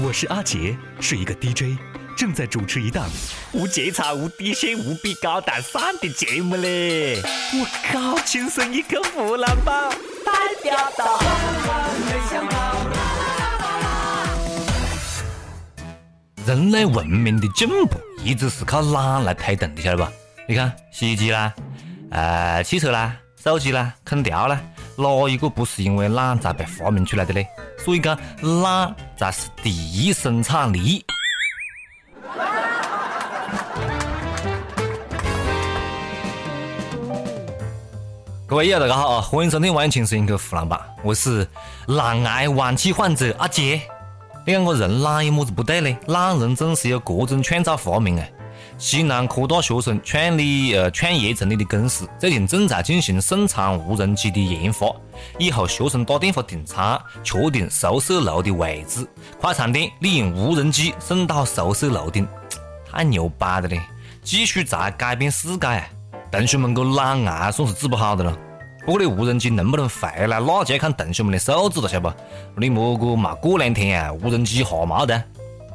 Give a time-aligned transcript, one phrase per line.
[0.00, 1.78] 我是阿杰，是一个 DJ，
[2.16, 3.08] 正在主持一档
[3.52, 7.22] 无节操、无底线、无比高大上的节目嘞！
[7.52, 9.88] 我靠，亲生一个湖南宝，
[10.24, 10.32] 代
[10.64, 11.20] 表到。
[16.44, 20.12] 人类文明的进步一直是靠懒来推动的，晓得不？
[20.48, 21.54] 你看，洗衣机啦，
[22.10, 24.60] 呃，汽车啦，手机啦，空调啦。
[24.96, 27.46] 哪一个不是因为懒才被发明出来的嘞？
[27.78, 28.16] 所以讲，
[28.62, 31.04] 懒咱是第一生产力。
[38.44, 39.20] 各位友，大家好啊！
[39.20, 41.46] 欢迎收听《完全声音客湖南版》，我是
[41.86, 43.80] 懒癌晚期患者阿杰。
[44.44, 45.96] 你看我人懒有么子不对呢？
[46.06, 48.32] 懒人总是有各种创造发明哎。
[48.76, 54.86] 西南科大学生创立呃创业成立的公司，最近正在进行送餐无人机的研发。
[55.38, 59.04] 以后学生打电话订餐，确定宿舍楼的位置；
[59.40, 62.26] 快餐店利用无人机送到宿舍楼顶，
[62.90, 63.80] 太牛掰了嘞！
[64.22, 65.84] 继续在改变世界！
[66.32, 68.36] 同学们个懒癌算是治不好的了。
[68.84, 72.60] 不过你无人机能不能回来，那就要看同学们的素质了，晓得不？
[72.60, 75.22] 你莫个嘛过两天啊，无人机下毛的，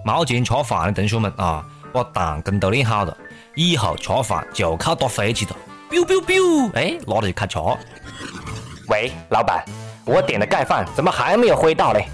[0.04, 1.66] 没钱吃饭的同学们啊！
[1.94, 3.18] 把弹弓都练好了，
[3.56, 5.56] 以后吃饭就靠打飞机了。
[5.90, 7.58] biu biu biu，哎，那就开吃。
[8.88, 9.64] 喂，老板，
[10.06, 12.08] 我点的盖饭怎么还没有回到嘞？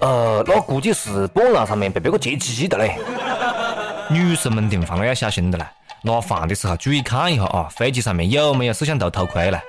[0.00, 2.96] 呃，那估计是半路上面被别个截机的嘞。
[4.10, 5.70] 女生们订饭要小心的啦，
[6.02, 9.60] 拿饭的时候注意看一下啊，飞机上面有没有摄像头偷窥了。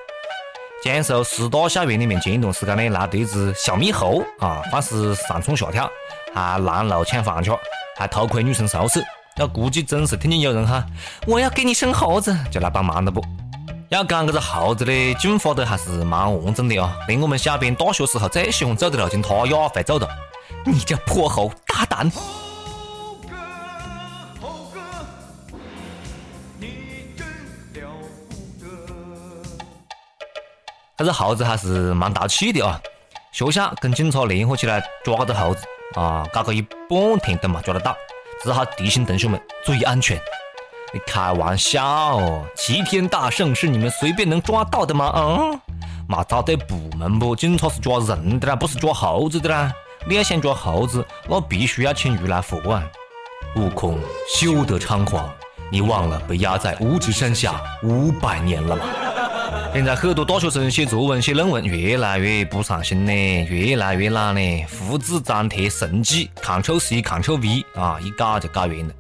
[0.82, 5.90] 江苏师大校园里面前段时间呢，来了一只小猕猴啊，放是上蹿下跳，
[6.34, 7.52] 还拦路抢饭吃，
[7.98, 9.02] 还偷窥女生宿舍。
[9.40, 10.86] 那估计真是听见有人喊
[11.26, 13.24] “我要给你生猴子”，就来帮忙了不？
[13.88, 16.94] 要讲这个猴子的进化都还是蛮完整的啊！
[17.08, 20.06] 连我们小编大学时候最喜欢走的路径，他也会走的。
[20.66, 22.12] 你这泼猴，大胆！
[30.98, 32.78] 这只猴子还是蛮淘气的啊！
[33.32, 35.64] 学校跟警察联合起来抓个猴子
[35.96, 37.96] 啊，搞个一半天都没抓得到。
[38.44, 40.18] 只好提醒同学们注意安全。
[40.94, 42.20] 你开玩笑，
[42.56, 45.12] 齐天大圣是你们随便能抓到的吗？
[45.16, 45.60] 嗯，
[46.08, 47.36] 嘛找对部门不？
[47.36, 49.72] 警察是抓人的啦，不是抓猴子的啦。
[50.08, 52.84] 你要想抓猴子，那必须要请如来佛啊！
[53.56, 54.00] 悟空
[54.34, 55.30] 休得猖狂，
[55.70, 58.86] 你忘了被压在五指山下五百年了吗？
[59.72, 63.12] 现在很多大学生写作文、写论文越来越不上心呢，
[63.46, 64.66] 越来越懒呢。
[64.68, 68.94] 复制粘贴神技，Ctrl C Ctrl V 啊，一搞就搞完了。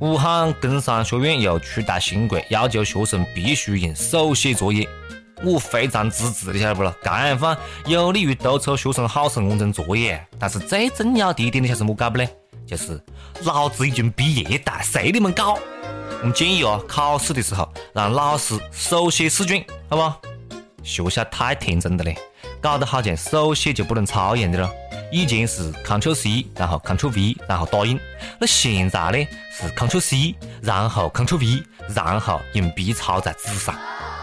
[0.00, 4.88] 武汉工商学院又出台新规，要求学生必须用手写作业。
[5.44, 6.92] 我非常支持，你晓得不咯？
[7.04, 7.56] 这样放
[7.86, 10.20] 有利于督促学生好生完成作业。
[10.38, 12.28] 但是最重要的一点，你晓得是么搞不嘞？
[12.66, 13.00] 就是
[13.44, 15.58] 老子已经毕业带，随你们搞。
[16.24, 20.18] 我建议啊，考试的时候让老师手写试卷，好吧？
[20.82, 22.16] 学校太天真的嘞，
[22.60, 24.70] 搞得好像手写就不能抄一样的了。
[25.12, 27.98] 以前是 Ctrl C，然后 Ctrl V，然后打印。
[28.40, 31.62] 那现在呢是 Ctrl C，然后 Ctrl V，
[31.94, 33.74] 然后用笔抄在纸上。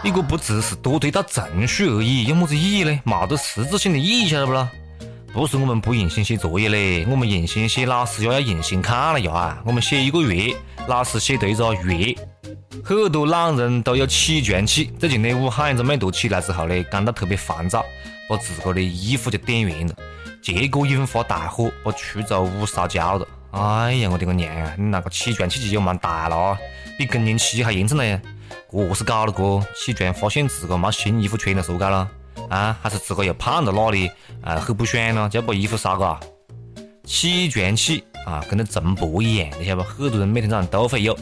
[0.02, 3.00] 你这不只是多了一道程序而已，有么子意义呢？
[3.04, 4.68] 没得实质性的意义，晓得不咯？
[5.34, 9.60] 不是我们不用心写作业嘞，我们用心写，老师也要用心看了呀。
[9.66, 10.54] 我们写一个月，
[10.86, 12.14] 老师写对着月。
[12.84, 14.92] 很多懒人都有起床气。
[14.96, 17.84] 最近呢，武汉一只美图起来之后呢，感到特别烦躁，
[18.28, 19.94] 把自个的衣服就点圆了，
[20.40, 23.26] 结果引发大火，把出租屋烧焦了。
[23.50, 24.72] 哎呀，我的个娘啊！
[24.78, 26.58] 你那个起床气就有蛮大了啊，
[26.96, 28.20] 比更年期还严重嘞！
[28.70, 29.60] 这是搞了个？
[29.74, 32.08] 起床发现自个没新衣服穿了，是不搞了？
[32.48, 34.10] 啊，还是自个又胖到哪里？
[34.42, 36.20] 啊，很不爽了，就要把衣服烧个。
[37.04, 39.88] 起床气啊，跟那重搏一样，你晓得不？
[39.88, 41.16] 很多人每天早上都会有。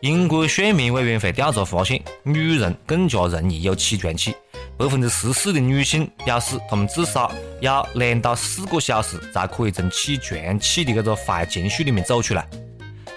[0.00, 4.34] 英国睡眠委员会调查发现，女人更加容易有起床气。
[4.76, 12.48] 百分之十四的女性表示，她们至少要两到四个小时才可以从起床气的这个坏情绪里面走出来。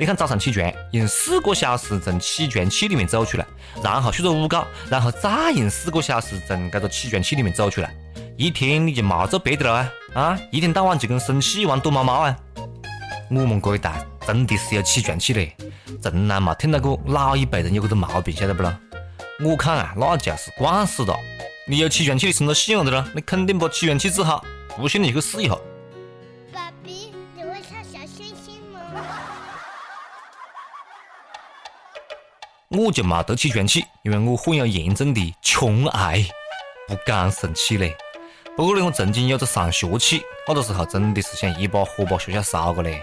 [0.01, 3.45] 你看，早上起床用四个小时从起床气里面走出来，
[3.83, 7.95] 然后去做午觉，然后再用四个小时从这个起床气里面走出来，
[8.35, 9.91] 一天你就没做别的了啊！
[10.15, 12.35] 啊，一天到晚就跟生气一样躲猫猫啊！
[13.29, 15.55] 我们这一代真的是有起床气嘞，
[16.01, 18.75] 从来没听到过老一辈人有这个毛病，晓得不咯？
[19.43, 21.15] 我看啊，那就是惯死了。
[21.67, 24.43] 你有起床气你生气样的了，你肯定把起床气治好，
[24.75, 25.55] 不信你去试一下。
[32.71, 36.25] 我就没得起床气，因为我患有严重的穷癌，
[36.87, 37.93] 不敢生气嘞。
[38.55, 43.01] 不过呢，我曾经有着上学气，那个时候真的是想一把火把学校烧个嘞。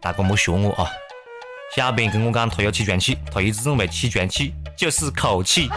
[0.00, 0.88] 大哥莫学我啊！
[1.74, 5.68] 小编跟我讲他有起床气，他一直认为起床气就是口气。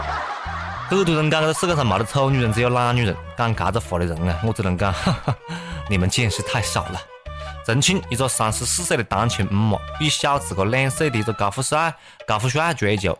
[0.88, 3.16] 很多人讲这个世界上没得丑女人，只有懒女人。
[3.36, 5.36] 讲这个话的人啊，我只能讲，哈哈，
[5.88, 7.00] 你们见识太少了。
[7.66, 11.92] 重庆一个三十四岁的单亲母妈与小自个两岁的一个高富帅
[12.24, 13.18] 高富帅追求，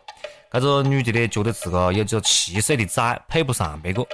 [0.52, 4.06] 这个女的呢觉得自个有个七岁的崽配不上别个，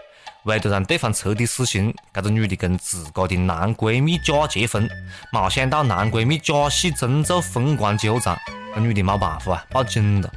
[0.44, 4.88] 为了让对方彻底死心，这个女的跟自个的男闺蜜假结婚，
[5.34, 8.34] 没想到男闺蜜假戏真做，疯狂纠缠，
[8.74, 10.30] 这女的没办法啊，报警了。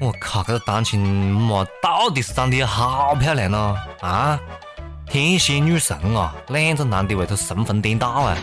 [0.00, 4.40] 我靠，这个单亲母妈到底是长得好漂亮咯啊！
[5.06, 8.34] 天仙女神啊，两个男的为她神魂颠倒啊！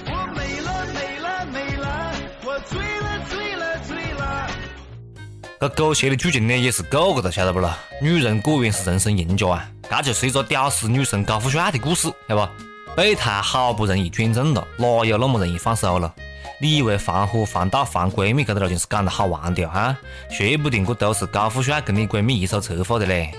[5.59, 7.74] 这狗血的剧情呢，也是够个的，晓得不咯？
[8.00, 9.68] 女人果然是人生赢家啊！
[9.89, 12.95] 这就是一个屌丝女神高富帅的故事，晓得不？
[12.95, 16.13] 备胎好不容易转正了，哪有那么容易放手了？
[16.62, 19.98] 你以为防火、防盗、防闺蜜，这个路径是讲得好玩的啊？
[20.30, 23.33] 说不定这都是高富帅跟你闺蜜一手策划的嘞。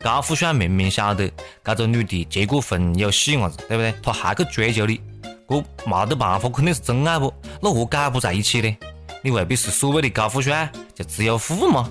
[0.00, 1.30] 高富帅明明晓得
[1.62, 3.94] 这个女的结过婚有细伢子，对不对？
[4.02, 5.00] 他还去追求你，
[5.48, 7.32] 这没得办法，肯定是真爱不？
[7.62, 8.76] 那何解不在一起呢？
[9.22, 10.68] 你未必是所谓的高富帅
[11.00, 11.90] 就只有富吗？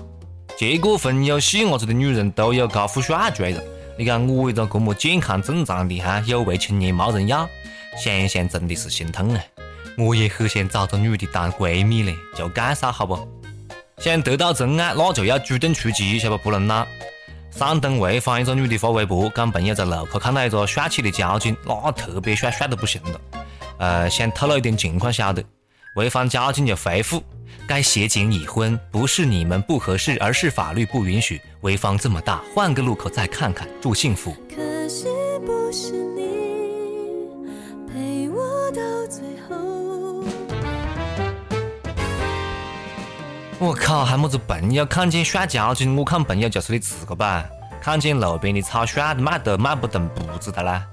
[0.56, 3.60] 结过婚有细伢子的女人都有高富帅追了，
[3.98, 7.48] 你看我一个这么健康正常的哈有为青年没人要，
[8.00, 9.42] 想想真的是心痛啊！
[9.98, 13.18] 我也很想找个女的当闺蜜嘞，就介绍好不？
[13.98, 16.44] 想得到真爱，那就要主动出击，晓得不？
[16.44, 16.86] 不能懒。
[17.50, 23.20] 山东潍坊一个女的发微博，讲朋友在路口看到一个帅气的交警，那特别帅，帅得不行了。
[23.78, 25.42] 呃，想透露一点情况，晓得？
[25.92, 27.20] 潍坊交警就回复：
[27.66, 31.40] 该协警已婚，不是你们不合适，而是法律不允许。
[31.62, 34.32] 潍坊这么大，换个路口再看看，祝幸福。
[34.54, 35.06] 可惜
[35.44, 37.48] 不是你
[37.88, 40.24] 陪我到最后。
[43.58, 47.44] 我靠，还么子朋友看见帅交警，我看朋友就是你自个吧？
[47.82, 50.86] 看见路边的草帅的，卖都卖不动，不知道啦。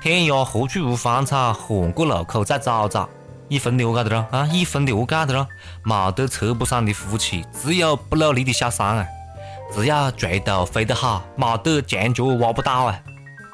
[0.00, 3.06] 天涯何处无芳草，换个路口再找找。
[3.50, 5.46] 已婚的我搞的咯，啊，已婚的我搞的咯，
[5.82, 9.06] 没得扯不上的夫妻，只有不努力的小三啊。
[9.74, 12.98] 只要垂头飞得好，没得墙脚挖不倒啊。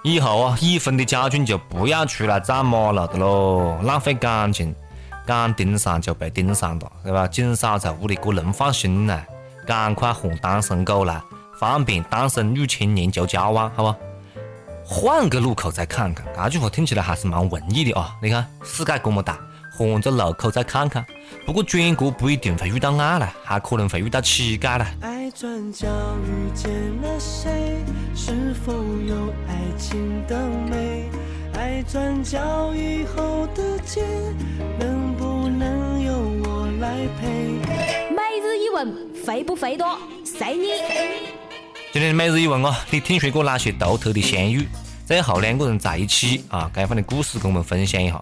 [0.05, 4.75] 以后啊，已婚的家眷就不要出来占马路的咯，浪费感情。
[5.27, 7.27] 敢盯上就被盯上了，对吧？
[7.27, 9.21] 警嫂在屋里过能放心呐，
[9.67, 11.21] 赶快换单身狗来，
[11.59, 13.95] 方便单身女青年就交往，好不？
[14.85, 18.15] 换个路口再看看，这句话听起来还是蛮文艺的啊！
[18.23, 19.37] 你看世界这么大，
[19.77, 21.05] 换个路口再看看。
[21.45, 24.87] 不过转角不一定会遇到爱了，还可能会遇到乞丐啦。
[25.01, 25.87] 爱转角
[26.25, 26.71] 遇见
[27.03, 27.85] 了谁？
[28.15, 31.11] 是否有爱情的美？
[31.55, 34.03] 爱转角以后的街，
[34.79, 36.13] 能不能由
[36.45, 37.29] 我来陪？
[38.15, 39.99] 每日一问，肥不肥多？
[40.25, 40.69] 随你。
[41.93, 44.67] 今天的每日一问哦，你听说过哪些独特的相遇？
[45.07, 48.21] 最后两个人在一起啊，该番的故事跟我们分享一下。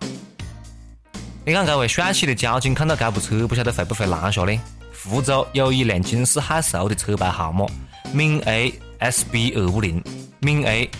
[1.46, 4.58] 你看这位帅气的交警看到这部车，不晓得会不会拦下呢？
[4.92, 7.66] 福州有一辆惊世骇俗的车牌号码：
[8.14, 10.02] 闽 A S B 二五零，
[10.40, 10.90] 闽 A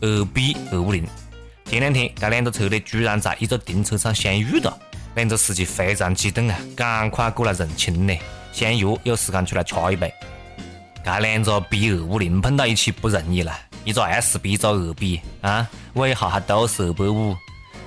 [0.00, 1.06] 二 B 二五零。
[1.66, 4.74] 前两天，这两个车呢，居然在一个停车场相遇了。
[5.14, 8.16] 两个司机非常激动啊，赶快过来认亲呢。
[8.50, 10.10] 相约有时间出来掐一杯。
[11.04, 17.36] 这两个 B 二五零碰到一起不容易了，一个 S B，一个二 B 啊，尾号还都是二百五。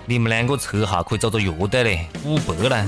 [0.08, 2.86] 你们两个车号可以走个乐队嘞，五百呢。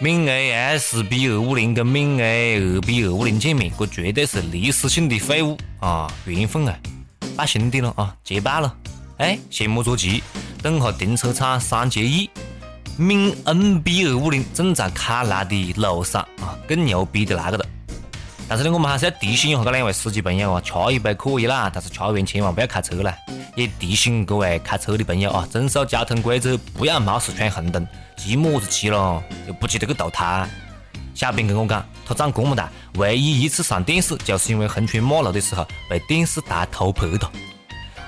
[0.00, 6.12] 闽 A S B 二五零跟闽 A 二 B 二五零见面，这绝对是历史性的会晤啊！
[6.24, 6.76] 缘分啊，
[7.36, 8.74] 拜兄弟了啊，结拜了！
[9.18, 10.22] 哎，先莫着急，
[10.62, 12.30] 等下停车场三结义，
[12.96, 17.64] 闽 N B 二五零正在开来的路上啊，更牛逼的来个了！
[18.48, 23.14] 但是呢，我们还是要提醒一下这两位司机朋友啊，掐一杯可以啦，但是掐完千万不要开车啦！
[23.54, 27.86] 也提醒各位开车的朋友啊，遵守交通规则，不要冒失闯红灯。
[28.16, 29.22] 急么子急咯？
[29.46, 30.48] 又不记得去倒胎。
[31.14, 37.30] 小编跟我讲，他长这么大，唯一一次上电视，就是因为横穿马路的时候被电视台偷拍到。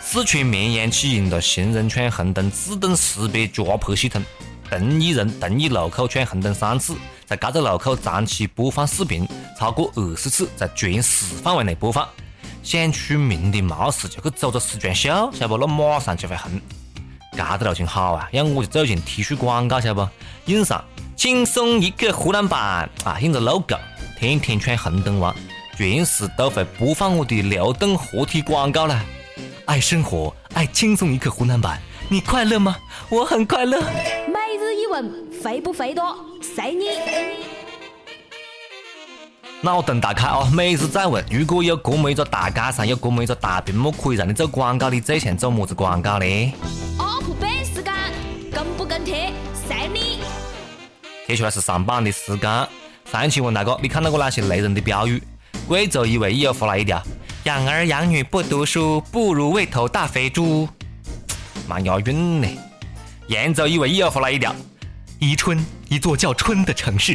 [0.00, 4.24] 四川绵阳启用了行人闯红灯自动识别抓拍系统，
[4.70, 6.96] 同一人同一路口闯红灯三次，
[7.30, 9.24] 在这个路口长期播放视频
[9.56, 12.08] 超过二十次，在全市范围内播放。
[12.60, 15.56] 想出名的没事就去走个时装秀，晓得不？
[15.56, 16.50] 那马上就会红。
[17.32, 20.10] 这个路径好啊，要我就走进 T 恤广告，晓得不？
[20.50, 20.84] 印上
[21.14, 23.76] “轻松一个湖南版”啊，印着 logo，
[24.18, 25.32] 天天闯红灯王，
[25.76, 29.04] 全市都会播放我的流动活体广告啦。
[29.66, 32.76] 爱生活，爱轻松一刻湖南版，你快乐吗？
[33.08, 33.80] 我很快乐。
[34.90, 36.16] 问，肥不肥多？
[36.42, 36.86] 随你。
[39.62, 40.50] 脑洞大开啊！
[40.52, 46.54] 每日再问，如果有这么一个大街上有这么一个大屏幕可以让你做广告，你最想做么子广告呢？
[47.72, 47.94] 时间
[48.88, 50.18] 跟帖随你。
[51.28, 52.68] 接下来是上榜的时间。
[53.12, 55.22] 上一期问大哥，你看到过哪些雷人的标语？
[55.68, 57.00] 贵州一位友发了一条：
[57.44, 60.68] 养儿养女不读书，不如喂头大肥猪。
[61.68, 62.48] 蛮押韵呢。
[63.28, 64.52] 扬州一位友发了一条：
[65.22, 67.14] 宜春，一座叫春的城市。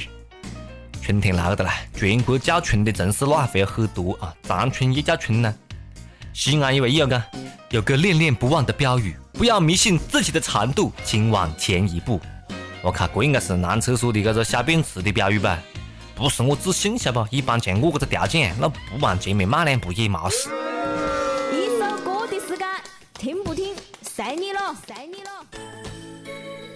[1.02, 5.52] 春天来了啦，全国叫春的城市那还会有很多啊，长春也叫春呢。
[6.32, 7.20] 西安一位友讲，
[7.72, 9.16] 有个念念不忘的标语。
[9.34, 12.22] 不要迷信自己的长度，请往前一步。
[12.84, 15.58] 我靠，这应该是男厕所的这个小便池的标语吧？
[16.14, 17.36] 不是我自信，晓得不？
[17.36, 20.48] 一般像我这个条件，那不往前面迈两步也没事。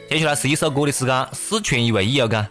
[0.09, 2.43] 接下来是一首歌的时间，四川一位友讲。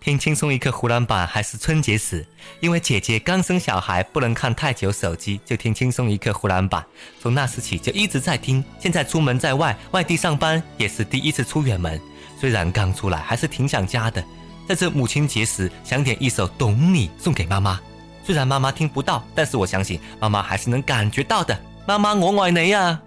[0.00, 2.26] 听轻松一刻湖南版还是春节时，
[2.60, 6.84] 因为姐姐刚生小孩，不能看太久手机，就听轻松一刻湖南版。
[7.18, 11.98] 从那时起就一直在听，现在出门在外，外地上班也是第一次出远门。
[12.38, 14.22] 虽然刚出来，还是挺想家的。
[14.68, 17.80] 在这母亲节时，想点一首《懂你》送给妈妈。
[18.26, 21.58] 虽然妈妈听不到，但是我相信妈妈还是能感觉到的。
[21.86, 23.00] 妈妈，我爱你呀！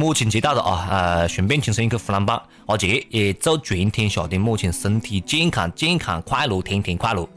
[0.00, 0.86] 母亲节到了啊！
[0.88, 7.28] 呃，顺便轻松一个湖南版，阿杰也祝全天下的母亲身体健康、健康快乐、天天快乐。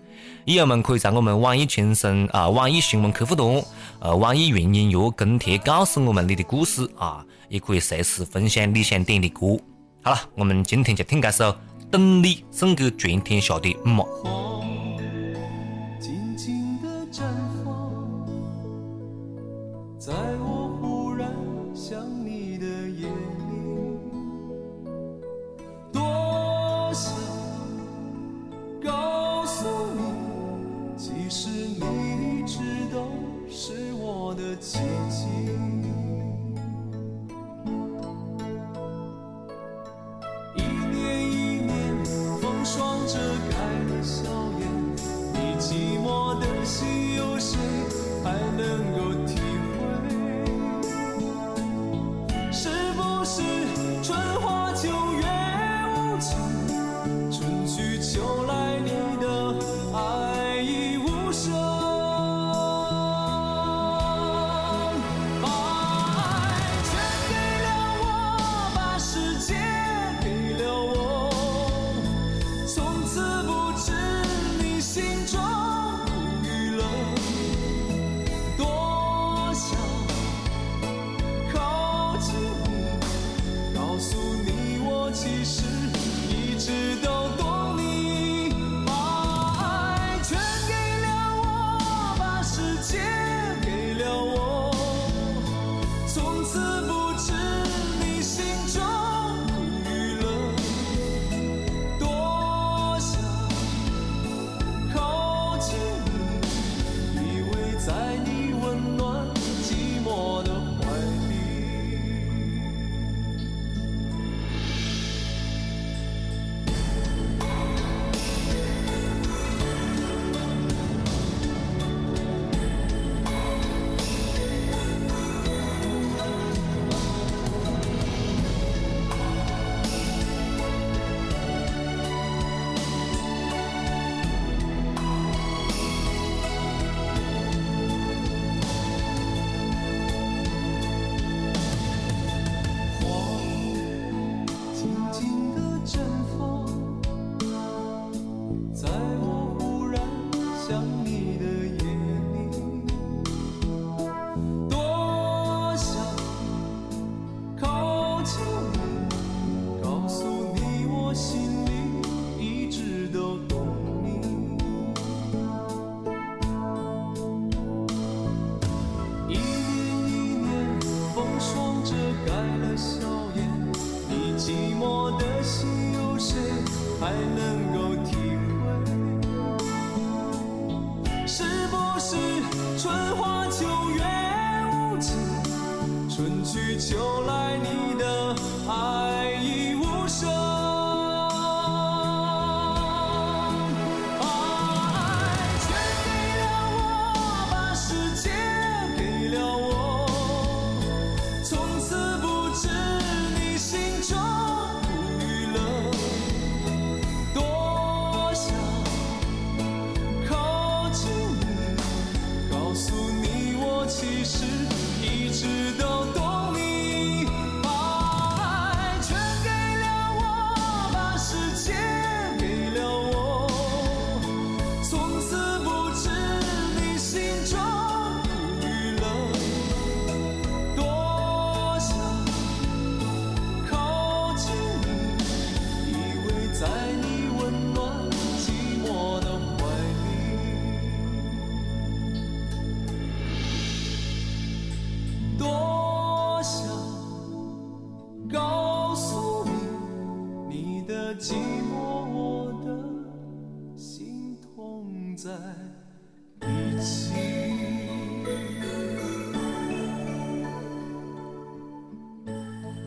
[0.46, 3.62] 益友们可以在我们网易轻松啊、网易新闻客户端、
[4.00, 9.60] 呃、网易云音乐跟帖告诉我们你的故事啊，也可以随时分享你想点的歌。
[10.02, 11.52] 好了，我们今天就听这首
[11.92, 14.06] 《等你》，送给全天下的妈。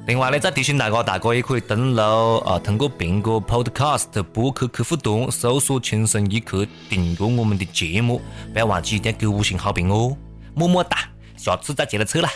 [0.09, 8.23] 另外呢，再提醒大家，大家也可以登录啊，通过苹果 Podcast 博客客户端搜索“轻松一刻”，订阅我们的节目，
[8.53, 10.17] 不要忘记一点给五星好评哦，
[10.55, 11.11] 么么哒！
[11.37, 12.29] 下次再接着车了。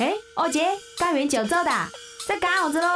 [0.00, 0.66] 哎，二姐，
[0.98, 1.88] 干完就走哒，
[2.28, 2.86] 在干啥子喽？